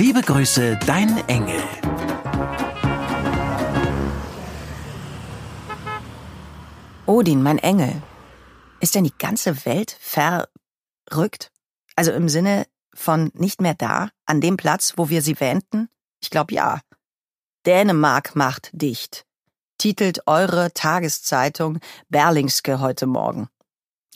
[0.00, 1.62] Liebe Grüße, dein Engel.
[7.04, 8.00] Odin, mein Engel.
[8.80, 11.52] Ist denn die ganze Welt verrückt?
[11.96, 15.90] Also im Sinne von nicht mehr da, an dem Platz, wo wir sie wähnten?
[16.22, 16.80] Ich glaube ja.
[17.66, 19.26] Dänemark macht dicht,
[19.76, 21.78] titelt eure Tageszeitung
[22.08, 23.50] Berlingske heute Morgen.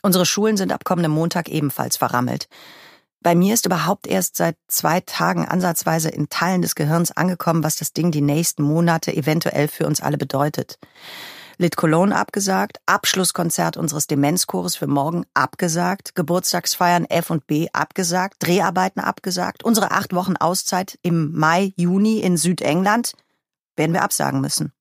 [0.00, 2.48] Unsere Schulen sind ab kommendem Montag ebenfalls verrammelt.
[3.24, 7.76] Bei mir ist überhaupt erst seit zwei Tagen ansatzweise in Teilen des Gehirns angekommen, was
[7.76, 10.78] das Ding die nächsten Monate eventuell für uns alle bedeutet.
[11.56, 19.00] Lit Cologne abgesagt, Abschlusskonzert unseres Demenzchores für morgen abgesagt, Geburtstagsfeiern F und B abgesagt, Dreharbeiten
[19.00, 23.12] abgesagt, unsere acht Wochen Auszeit im Mai, Juni in Südengland
[23.74, 24.74] werden wir absagen müssen.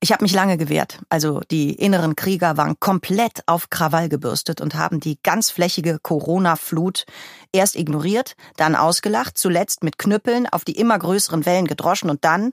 [0.00, 1.00] Ich habe mich lange gewehrt.
[1.08, 7.06] Also die inneren Krieger waren komplett auf Krawall gebürstet und haben die ganzflächige Corona-Flut
[7.52, 12.52] erst ignoriert, dann ausgelacht, zuletzt mit Knüppeln auf die immer größeren Wellen gedroschen und dann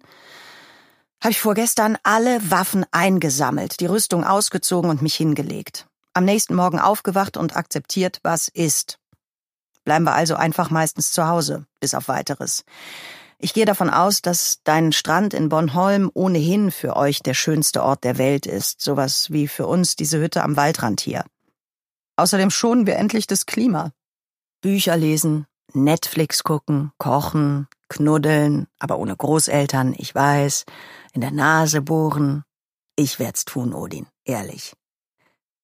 [1.22, 5.88] habe ich vorgestern alle Waffen eingesammelt, die Rüstung ausgezogen und mich hingelegt.
[6.14, 9.00] Am nächsten Morgen aufgewacht und akzeptiert, was ist.
[9.86, 12.66] Bleiben wir also einfach meistens zu Hause, bis auf weiteres.
[13.44, 18.06] Ich gehe davon aus, dass dein Strand in Bornholm ohnehin für euch der schönste Ort
[18.06, 21.26] der Welt ist, sowas wie für uns diese Hütte am Waldrand hier.
[22.16, 23.92] Außerdem schonen wir endlich das Klima.
[24.62, 30.64] Bücher lesen, Netflix gucken, kochen, knuddeln, aber ohne Großeltern, ich weiß,
[31.12, 32.46] in der Nase bohren.
[32.96, 34.72] Ich werd's tun, Odin, ehrlich.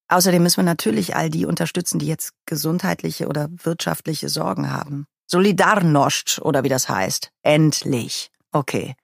[0.10, 5.08] Außerdem müssen wir natürlich all die unterstützen, die jetzt gesundheitliche oder wirtschaftliche Sorgen haben.
[5.32, 7.32] Solidarność oder wie das heißt.
[7.44, 8.32] Endlich.
[8.52, 8.96] Okay.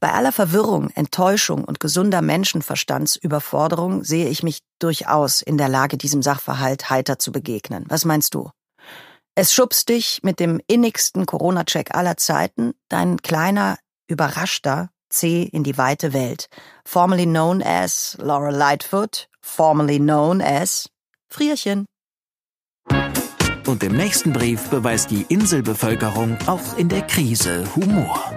[0.00, 6.22] Bei aller Verwirrung, Enttäuschung und gesunder Menschenverstandsüberforderung sehe ich mich durchaus in der Lage, diesem
[6.22, 7.84] Sachverhalt heiter zu begegnen.
[7.88, 8.50] Was meinst du?
[9.34, 15.76] Es schubst dich mit dem innigsten Corona-Check aller Zeiten, dein kleiner, überraschter C in die
[15.76, 16.48] weite Welt,
[16.84, 20.88] formerly known as Laura Lightfoot, formerly known as
[21.28, 21.86] Frierchen.
[23.70, 28.36] Und im nächsten Brief beweist die Inselbevölkerung auch in der Krise Humor.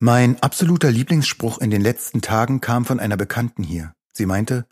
[0.00, 3.92] Mein absoluter Lieblingsspruch in den letzten Tagen kam von einer Bekannten hier.
[4.12, 4.66] Sie meinte,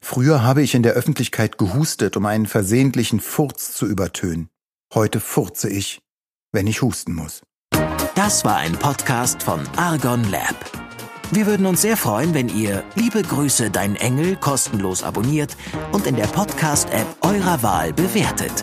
[0.00, 4.50] früher habe ich in der Öffentlichkeit gehustet, um einen versehentlichen Furz zu übertönen.
[4.94, 5.98] Heute furze ich,
[6.52, 7.42] wenn ich husten muss.
[8.14, 10.54] Das war ein Podcast von Argon Lab.
[11.32, 15.56] Wir würden uns sehr freuen, wenn ihr Liebe Grüße, dein Engel kostenlos abonniert
[15.90, 18.62] und in der Podcast-App eurer Wahl bewertet.